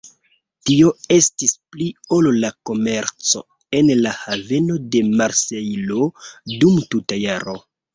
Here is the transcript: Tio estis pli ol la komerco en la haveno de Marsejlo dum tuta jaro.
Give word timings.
Tio 0.69 0.93
estis 1.15 1.53
pli 1.75 1.91
ol 2.17 2.31
la 2.45 2.51
komerco 2.71 3.45
en 3.83 3.95
la 4.03 4.17
haveno 4.25 4.83
de 4.93 5.07
Marsejlo 5.15 6.05
dum 6.59 6.87
tuta 6.95 7.27
jaro. 7.27 7.61